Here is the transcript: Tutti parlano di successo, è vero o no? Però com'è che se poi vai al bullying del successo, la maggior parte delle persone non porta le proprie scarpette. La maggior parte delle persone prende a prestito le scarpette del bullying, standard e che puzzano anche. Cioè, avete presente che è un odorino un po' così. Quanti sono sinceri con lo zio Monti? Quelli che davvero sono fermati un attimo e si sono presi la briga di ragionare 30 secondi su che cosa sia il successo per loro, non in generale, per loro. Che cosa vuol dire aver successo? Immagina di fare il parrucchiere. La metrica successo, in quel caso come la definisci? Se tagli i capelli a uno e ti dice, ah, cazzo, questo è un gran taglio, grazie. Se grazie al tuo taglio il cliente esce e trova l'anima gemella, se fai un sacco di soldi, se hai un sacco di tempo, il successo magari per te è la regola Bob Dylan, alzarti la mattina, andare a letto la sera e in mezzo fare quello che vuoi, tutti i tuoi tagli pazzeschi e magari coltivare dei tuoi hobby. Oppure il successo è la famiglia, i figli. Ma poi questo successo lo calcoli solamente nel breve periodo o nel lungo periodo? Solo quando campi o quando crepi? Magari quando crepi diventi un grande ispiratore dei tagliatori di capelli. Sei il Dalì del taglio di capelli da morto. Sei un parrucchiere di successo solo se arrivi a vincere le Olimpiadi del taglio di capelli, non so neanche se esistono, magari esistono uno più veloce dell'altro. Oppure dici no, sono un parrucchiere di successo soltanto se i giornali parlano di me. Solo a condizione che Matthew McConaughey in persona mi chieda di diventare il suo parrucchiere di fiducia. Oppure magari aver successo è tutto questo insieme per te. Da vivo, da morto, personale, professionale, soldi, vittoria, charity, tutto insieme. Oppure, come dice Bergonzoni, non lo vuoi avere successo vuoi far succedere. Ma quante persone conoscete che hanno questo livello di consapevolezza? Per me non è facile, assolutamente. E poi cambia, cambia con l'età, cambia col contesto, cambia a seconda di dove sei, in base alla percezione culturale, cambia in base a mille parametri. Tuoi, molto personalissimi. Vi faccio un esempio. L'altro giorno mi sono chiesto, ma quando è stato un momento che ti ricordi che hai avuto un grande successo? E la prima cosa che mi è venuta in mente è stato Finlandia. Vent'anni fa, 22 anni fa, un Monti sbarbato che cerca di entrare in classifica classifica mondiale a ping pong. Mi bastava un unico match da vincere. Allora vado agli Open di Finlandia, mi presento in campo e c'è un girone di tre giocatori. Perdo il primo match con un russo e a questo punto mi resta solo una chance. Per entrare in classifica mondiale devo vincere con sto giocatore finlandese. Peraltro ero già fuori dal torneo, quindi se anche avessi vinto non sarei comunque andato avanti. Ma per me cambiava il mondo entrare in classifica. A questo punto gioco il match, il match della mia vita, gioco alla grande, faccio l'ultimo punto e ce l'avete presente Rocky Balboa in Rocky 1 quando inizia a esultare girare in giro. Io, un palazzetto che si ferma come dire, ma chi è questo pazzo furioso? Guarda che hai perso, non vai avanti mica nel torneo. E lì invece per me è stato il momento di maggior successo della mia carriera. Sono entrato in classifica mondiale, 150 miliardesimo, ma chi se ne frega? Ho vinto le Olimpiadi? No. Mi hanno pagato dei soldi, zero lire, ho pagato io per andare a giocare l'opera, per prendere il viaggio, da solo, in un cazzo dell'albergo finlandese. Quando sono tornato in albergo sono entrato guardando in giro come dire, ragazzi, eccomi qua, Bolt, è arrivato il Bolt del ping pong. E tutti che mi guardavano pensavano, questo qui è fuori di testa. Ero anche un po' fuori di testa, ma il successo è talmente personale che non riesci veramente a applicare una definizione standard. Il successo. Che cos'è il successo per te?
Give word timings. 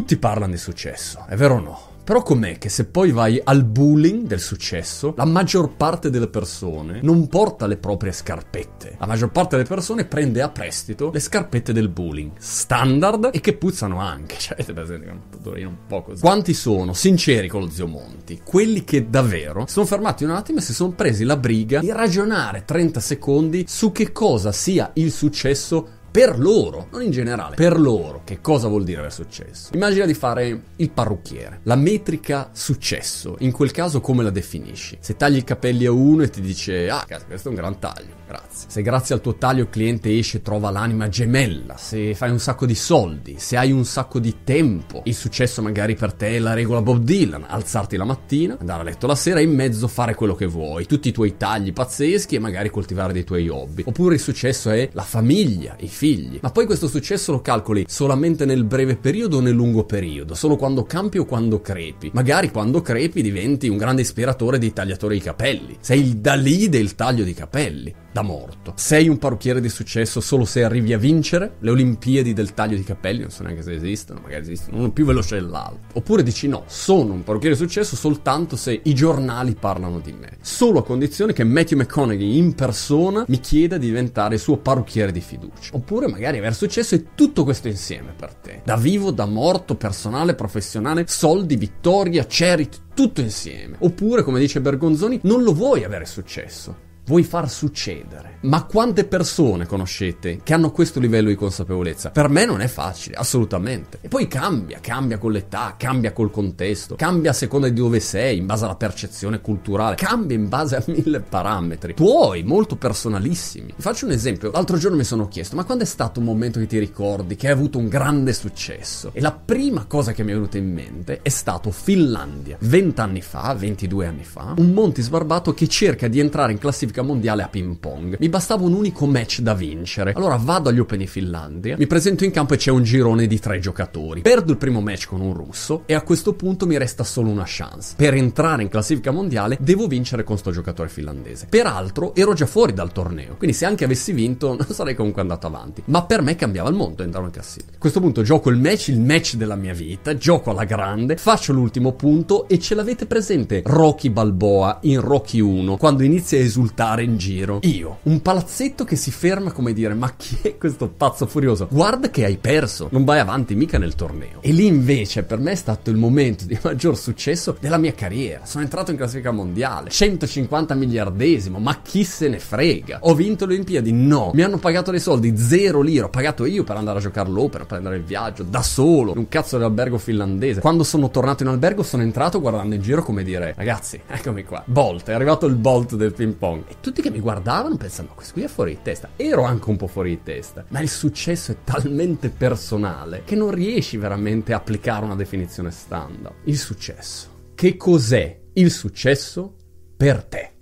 Tutti 0.00 0.16
parlano 0.16 0.52
di 0.52 0.56
successo, 0.56 1.26
è 1.28 1.36
vero 1.36 1.56
o 1.56 1.60
no? 1.60 1.80
Però 2.04 2.22
com'è 2.22 2.56
che 2.56 2.70
se 2.70 2.86
poi 2.86 3.12
vai 3.12 3.38
al 3.44 3.64
bullying 3.64 4.26
del 4.26 4.40
successo, 4.40 5.12
la 5.14 5.26
maggior 5.26 5.76
parte 5.76 6.08
delle 6.08 6.28
persone 6.28 7.00
non 7.02 7.28
porta 7.28 7.66
le 7.66 7.76
proprie 7.76 8.10
scarpette. 8.10 8.96
La 8.98 9.04
maggior 9.04 9.30
parte 9.30 9.56
delle 9.56 9.68
persone 9.68 10.06
prende 10.06 10.40
a 10.40 10.48
prestito 10.48 11.10
le 11.12 11.20
scarpette 11.20 11.74
del 11.74 11.90
bullying, 11.90 12.30
standard 12.38 13.28
e 13.30 13.40
che 13.40 13.52
puzzano 13.52 14.00
anche. 14.00 14.36
Cioè, 14.40 14.54
avete 14.54 14.72
presente 14.72 15.04
che 15.04 15.10
è 15.10 15.14
un 15.14 15.20
odorino 15.38 15.68
un 15.68 15.76
po' 15.86 16.02
così. 16.02 16.22
Quanti 16.22 16.54
sono 16.54 16.94
sinceri 16.94 17.46
con 17.46 17.60
lo 17.60 17.68
zio 17.68 17.86
Monti? 17.86 18.40
Quelli 18.42 18.84
che 18.84 19.10
davvero 19.10 19.66
sono 19.68 19.84
fermati 19.84 20.24
un 20.24 20.30
attimo 20.30 20.60
e 20.60 20.62
si 20.62 20.72
sono 20.72 20.92
presi 20.92 21.24
la 21.24 21.36
briga 21.36 21.80
di 21.80 21.92
ragionare 21.92 22.64
30 22.64 23.00
secondi 23.00 23.66
su 23.68 23.92
che 23.92 24.12
cosa 24.12 24.50
sia 24.50 24.92
il 24.94 25.12
successo 25.12 25.98
per 26.10 26.38
loro, 26.38 26.88
non 26.90 27.02
in 27.02 27.10
generale, 27.10 27.54
per 27.54 27.78
loro. 27.78 28.22
Che 28.24 28.40
cosa 28.40 28.68
vuol 28.68 28.84
dire 28.84 28.98
aver 28.98 29.12
successo? 29.12 29.70
Immagina 29.74 30.06
di 30.06 30.14
fare 30.14 30.62
il 30.76 30.90
parrucchiere. 30.90 31.60
La 31.64 31.76
metrica 31.76 32.50
successo, 32.52 33.36
in 33.40 33.52
quel 33.52 33.70
caso 33.70 34.00
come 34.00 34.22
la 34.22 34.30
definisci? 34.30 34.98
Se 35.00 35.16
tagli 35.16 35.36
i 35.36 35.44
capelli 35.44 35.86
a 35.86 35.92
uno 35.92 36.22
e 36.22 36.30
ti 36.30 36.40
dice, 36.40 36.88
ah, 36.90 37.04
cazzo, 37.06 37.26
questo 37.26 37.48
è 37.48 37.50
un 37.50 37.56
gran 37.56 37.78
taglio, 37.78 38.14
grazie. 38.26 38.68
Se 38.70 38.82
grazie 38.82 39.14
al 39.14 39.20
tuo 39.20 39.36
taglio 39.36 39.62
il 39.62 39.70
cliente 39.70 40.16
esce 40.16 40.38
e 40.38 40.42
trova 40.42 40.70
l'anima 40.70 41.08
gemella, 41.08 41.76
se 41.76 42.14
fai 42.14 42.30
un 42.30 42.40
sacco 42.40 42.66
di 42.66 42.74
soldi, 42.74 43.36
se 43.38 43.56
hai 43.56 43.70
un 43.70 43.84
sacco 43.84 44.18
di 44.18 44.38
tempo, 44.44 45.02
il 45.04 45.14
successo 45.14 45.62
magari 45.62 45.94
per 45.94 46.12
te 46.12 46.36
è 46.36 46.38
la 46.38 46.54
regola 46.54 46.82
Bob 46.82 47.02
Dylan, 47.02 47.44
alzarti 47.46 47.96
la 47.96 48.04
mattina, 48.04 48.56
andare 48.58 48.80
a 48.80 48.84
letto 48.84 49.06
la 49.06 49.14
sera 49.14 49.40
e 49.40 49.44
in 49.44 49.54
mezzo 49.54 49.86
fare 49.88 50.14
quello 50.14 50.34
che 50.34 50.46
vuoi, 50.46 50.86
tutti 50.86 51.08
i 51.08 51.12
tuoi 51.12 51.36
tagli 51.36 51.72
pazzeschi 51.72 52.34
e 52.34 52.38
magari 52.38 52.70
coltivare 52.70 53.12
dei 53.12 53.24
tuoi 53.24 53.48
hobby. 53.48 53.84
Oppure 53.86 54.14
il 54.14 54.20
successo 54.20 54.70
è 54.70 54.88
la 54.92 55.02
famiglia, 55.02 55.76
i 55.78 55.88
figli. 56.00 56.38
Ma 56.40 56.50
poi 56.50 56.64
questo 56.64 56.88
successo 56.88 57.30
lo 57.30 57.42
calcoli 57.42 57.84
solamente 57.86 58.46
nel 58.46 58.64
breve 58.64 58.96
periodo 58.96 59.36
o 59.36 59.40
nel 59.40 59.52
lungo 59.52 59.84
periodo? 59.84 60.34
Solo 60.34 60.56
quando 60.56 60.84
campi 60.84 61.18
o 61.18 61.26
quando 61.26 61.60
crepi? 61.60 62.10
Magari 62.14 62.50
quando 62.50 62.80
crepi 62.80 63.20
diventi 63.20 63.68
un 63.68 63.76
grande 63.76 64.00
ispiratore 64.00 64.56
dei 64.56 64.72
tagliatori 64.72 65.18
di 65.18 65.22
capelli. 65.22 65.76
Sei 65.80 66.00
il 66.00 66.16
Dalì 66.16 66.70
del 66.70 66.94
taglio 66.94 67.22
di 67.22 67.34
capelli 67.34 67.94
da 68.12 68.22
morto. 68.22 68.72
Sei 68.76 69.08
un 69.08 69.18
parrucchiere 69.18 69.60
di 69.60 69.68
successo 69.68 70.20
solo 70.20 70.44
se 70.44 70.64
arrivi 70.64 70.92
a 70.92 70.98
vincere 70.98 71.56
le 71.60 71.70
Olimpiadi 71.70 72.32
del 72.32 72.54
taglio 72.54 72.76
di 72.76 72.82
capelli, 72.82 73.20
non 73.20 73.30
so 73.30 73.42
neanche 73.42 73.62
se 73.62 73.74
esistono, 73.74 74.20
magari 74.20 74.42
esistono 74.42 74.78
uno 74.78 74.90
più 74.90 75.04
veloce 75.04 75.36
dell'altro. 75.36 75.80
Oppure 75.94 76.22
dici 76.22 76.48
no, 76.48 76.64
sono 76.66 77.12
un 77.12 77.22
parrucchiere 77.22 77.54
di 77.54 77.60
successo 77.60 77.94
soltanto 77.94 78.56
se 78.56 78.80
i 78.82 78.94
giornali 78.94 79.54
parlano 79.54 80.00
di 80.00 80.12
me. 80.12 80.38
Solo 80.40 80.80
a 80.80 80.84
condizione 80.84 81.32
che 81.32 81.44
Matthew 81.44 81.78
McConaughey 81.78 82.36
in 82.36 82.54
persona 82.54 83.24
mi 83.28 83.38
chieda 83.38 83.76
di 83.76 83.86
diventare 83.86 84.34
il 84.34 84.40
suo 84.40 84.56
parrucchiere 84.56 85.12
di 85.12 85.20
fiducia. 85.20 85.76
Oppure 85.76 85.89
magari 86.08 86.38
aver 86.38 86.54
successo 86.54 86.94
è 86.94 87.02
tutto 87.14 87.44
questo 87.44 87.68
insieme 87.68 88.12
per 88.16 88.34
te. 88.34 88.62
Da 88.64 88.76
vivo, 88.76 89.10
da 89.10 89.26
morto, 89.26 89.74
personale, 89.74 90.34
professionale, 90.34 91.04
soldi, 91.06 91.56
vittoria, 91.56 92.26
charity, 92.28 92.78
tutto 92.94 93.20
insieme. 93.20 93.76
Oppure, 93.80 94.22
come 94.22 94.38
dice 94.38 94.60
Bergonzoni, 94.60 95.20
non 95.22 95.42
lo 95.42 95.52
vuoi 95.52 95.84
avere 95.84 96.06
successo 96.06 96.88
vuoi 97.04 97.22
far 97.24 97.50
succedere. 97.50 98.38
Ma 98.42 98.64
quante 98.64 99.04
persone 99.04 99.66
conoscete 99.66 100.40
che 100.42 100.54
hanno 100.54 100.70
questo 100.70 101.00
livello 101.00 101.28
di 101.28 101.34
consapevolezza? 101.34 102.10
Per 102.10 102.28
me 102.28 102.44
non 102.44 102.60
è 102.60 102.68
facile, 102.68 103.16
assolutamente. 103.16 103.98
E 104.00 104.08
poi 104.08 104.26
cambia, 104.28 104.78
cambia 104.80 105.18
con 105.18 105.32
l'età, 105.32 105.74
cambia 105.76 106.12
col 106.12 106.30
contesto, 106.30 106.94
cambia 106.94 107.30
a 107.30 107.34
seconda 107.34 107.68
di 107.68 107.74
dove 107.74 108.00
sei, 108.00 108.38
in 108.38 108.46
base 108.46 108.64
alla 108.64 108.76
percezione 108.76 109.40
culturale, 109.40 109.96
cambia 109.96 110.36
in 110.36 110.48
base 110.48 110.76
a 110.76 110.84
mille 110.86 111.20
parametri. 111.20 111.94
Tuoi, 111.94 112.42
molto 112.42 112.76
personalissimi. 112.76 113.72
Vi 113.76 113.82
faccio 113.82 114.06
un 114.06 114.12
esempio. 114.12 114.50
L'altro 114.52 114.76
giorno 114.76 114.96
mi 114.96 115.04
sono 115.04 115.28
chiesto, 115.28 115.56
ma 115.56 115.64
quando 115.64 115.84
è 115.84 115.86
stato 115.86 116.20
un 116.20 116.26
momento 116.26 116.58
che 116.60 116.66
ti 116.66 116.78
ricordi 116.78 117.36
che 117.36 117.48
hai 117.48 117.52
avuto 117.52 117.78
un 117.78 117.88
grande 117.88 118.32
successo? 118.32 119.10
E 119.12 119.20
la 119.20 119.32
prima 119.32 119.84
cosa 119.86 120.12
che 120.12 120.22
mi 120.22 120.30
è 120.30 120.34
venuta 120.34 120.58
in 120.58 120.72
mente 120.72 121.20
è 121.22 121.28
stato 121.28 121.70
Finlandia. 121.70 122.56
Vent'anni 122.60 123.20
fa, 123.20 123.52
22 123.54 124.06
anni 124.06 124.24
fa, 124.24 124.54
un 124.56 124.70
Monti 124.70 125.02
sbarbato 125.02 125.52
che 125.52 125.68
cerca 125.68 126.08
di 126.08 126.20
entrare 126.20 126.52
in 126.52 126.58
classifica 126.58 126.99
classifica 127.00 127.02
mondiale 127.02 127.42
a 127.42 127.48
ping 127.48 127.76
pong. 127.76 128.16
Mi 128.18 128.28
bastava 128.28 128.64
un 128.64 128.74
unico 128.74 129.06
match 129.06 129.40
da 129.40 129.54
vincere. 129.54 130.12
Allora 130.14 130.36
vado 130.36 130.68
agli 130.68 130.78
Open 130.78 130.98
di 130.98 131.06
Finlandia, 131.06 131.76
mi 131.78 131.86
presento 131.86 132.24
in 132.24 132.30
campo 132.30 132.54
e 132.54 132.56
c'è 132.56 132.70
un 132.70 132.82
girone 132.82 133.26
di 133.26 133.38
tre 133.38 133.58
giocatori. 133.58 134.20
Perdo 134.20 134.52
il 134.52 134.58
primo 134.58 134.80
match 134.80 135.06
con 135.06 135.20
un 135.20 135.32
russo 135.32 135.82
e 135.86 135.94
a 135.94 136.02
questo 136.02 136.34
punto 136.34 136.66
mi 136.66 136.78
resta 136.78 137.04
solo 137.04 137.30
una 137.30 137.44
chance. 137.46 137.94
Per 137.96 138.14
entrare 138.14 138.62
in 138.62 138.68
classifica 138.68 139.10
mondiale 139.10 139.56
devo 139.60 139.86
vincere 139.86 140.24
con 140.24 140.38
sto 140.38 140.50
giocatore 140.50 140.88
finlandese. 140.88 141.46
Peraltro 141.48 142.14
ero 142.14 142.34
già 142.34 142.46
fuori 142.46 142.72
dal 142.72 142.92
torneo, 142.92 143.36
quindi 143.36 143.56
se 143.56 143.64
anche 143.64 143.84
avessi 143.84 144.12
vinto 144.12 144.56
non 144.58 144.66
sarei 144.68 144.94
comunque 144.94 145.22
andato 145.22 145.46
avanti. 145.46 145.82
Ma 145.86 146.04
per 146.04 146.22
me 146.22 146.36
cambiava 146.36 146.68
il 146.68 146.76
mondo 146.76 147.02
entrare 147.02 147.26
in 147.26 147.32
classifica. 147.32 147.72
A 147.74 147.78
questo 147.78 148.00
punto 148.00 148.22
gioco 148.22 148.50
il 148.50 148.58
match, 148.58 148.88
il 148.88 149.00
match 149.00 149.34
della 149.34 149.56
mia 149.56 149.74
vita, 149.74 150.16
gioco 150.16 150.50
alla 150.50 150.64
grande, 150.64 151.16
faccio 151.16 151.52
l'ultimo 151.52 151.92
punto 151.92 152.48
e 152.48 152.58
ce 152.58 152.74
l'avete 152.74 153.06
presente 153.06 153.62
Rocky 153.64 154.10
Balboa 154.10 154.78
in 154.82 155.00
Rocky 155.00 155.40
1 155.40 155.76
quando 155.76 156.02
inizia 156.02 156.38
a 156.38 156.42
esultare 156.42 156.79
girare 156.80 157.02
in 157.02 157.18
giro. 157.18 157.58
Io, 157.62 157.98
un 158.04 158.22
palazzetto 158.22 158.84
che 158.84 158.96
si 158.96 159.10
ferma 159.10 159.52
come 159.52 159.74
dire, 159.74 159.92
ma 159.92 160.14
chi 160.16 160.38
è 160.40 160.56
questo 160.56 160.88
pazzo 160.88 161.26
furioso? 161.26 161.68
Guarda 161.70 162.08
che 162.08 162.24
hai 162.24 162.38
perso, 162.38 162.88
non 162.90 163.04
vai 163.04 163.18
avanti 163.18 163.54
mica 163.54 163.76
nel 163.76 163.94
torneo. 163.94 164.38
E 164.40 164.50
lì 164.52 164.66
invece 164.66 165.22
per 165.24 165.38
me 165.38 165.52
è 165.52 165.56
stato 165.56 165.90
il 165.90 165.98
momento 165.98 166.46
di 166.46 166.58
maggior 166.62 166.96
successo 166.96 167.54
della 167.60 167.76
mia 167.76 167.92
carriera. 167.92 168.46
Sono 168.46 168.64
entrato 168.64 168.90
in 168.90 168.96
classifica 168.96 169.30
mondiale, 169.30 169.90
150 169.90 170.74
miliardesimo, 170.74 171.58
ma 171.58 171.80
chi 171.82 172.02
se 172.02 172.28
ne 172.28 172.38
frega? 172.38 173.00
Ho 173.02 173.14
vinto 173.14 173.44
le 173.44 173.52
Olimpiadi? 173.52 173.92
No. 173.92 174.30
Mi 174.32 174.42
hanno 174.42 174.58
pagato 174.58 174.90
dei 174.90 175.00
soldi, 175.00 175.36
zero 175.36 175.82
lire, 175.82 176.04
ho 176.04 176.10
pagato 176.10 176.46
io 176.46 176.64
per 176.64 176.76
andare 176.76 176.98
a 176.98 177.02
giocare 177.02 177.28
l'opera, 177.28 177.64
per 177.64 177.66
prendere 177.66 177.96
il 177.96 178.04
viaggio, 178.04 178.42
da 178.42 178.62
solo, 178.62 179.12
in 179.12 179.18
un 179.18 179.28
cazzo 179.28 179.58
dell'albergo 179.58 179.98
finlandese. 179.98 180.60
Quando 180.60 180.82
sono 180.84 181.10
tornato 181.10 181.42
in 181.42 181.50
albergo 181.50 181.82
sono 181.82 182.02
entrato 182.02 182.40
guardando 182.40 182.74
in 182.74 182.80
giro 182.80 183.02
come 183.02 183.22
dire, 183.22 183.52
ragazzi, 183.56 184.00
eccomi 184.06 184.44
qua, 184.44 184.62
Bolt, 184.64 185.08
è 185.08 185.12
arrivato 185.12 185.44
il 185.44 185.56
Bolt 185.56 185.94
del 185.94 186.12
ping 186.14 186.34
pong. 186.34 186.68
E 186.70 186.76
tutti 186.80 187.02
che 187.02 187.10
mi 187.10 187.18
guardavano 187.18 187.76
pensavano, 187.76 188.14
questo 188.14 188.34
qui 188.34 188.42
è 188.42 188.46
fuori 188.46 188.76
di 188.76 188.82
testa. 188.82 189.08
Ero 189.16 189.42
anche 189.42 189.70
un 189.70 189.76
po' 189.76 189.88
fuori 189.88 190.10
di 190.10 190.22
testa, 190.22 190.64
ma 190.68 190.78
il 190.78 190.88
successo 190.88 191.50
è 191.50 191.56
talmente 191.64 192.28
personale 192.28 193.22
che 193.24 193.34
non 193.34 193.50
riesci 193.50 193.96
veramente 193.96 194.52
a 194.52 194.58
applicare 194.58 195.04
una 195.04 195.16
definizione 195.16 195.72
standard. 195.72 196.36
Il 196.44 196.56
successo. 196.56 197.48
Che 197.56 197.76
cos'è 197.76 198.40
il 198.52 198.70
successo 198.70 199.56
per 199.96 200.22
te? 200.22 200.52